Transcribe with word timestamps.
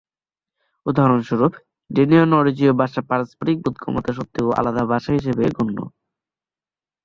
উদাহরণস্বরূপ, 0.85 1.53
ডেনীয় 1.89 2.23
ও 2.23 2.29
নরওয়েজীয় 2.31 2.73
ভাষা 2.81 3.01
পারস্পারিক 3.09 3.57
বোধগম্যতা 3.63 4.11
সত্ত্বেও 4.17 4.55
আলাদা 4.59 4.83
ভাষা 4.91 5.11
হিসেবে 5.17 5.43
গণ্য। 5.57 5.77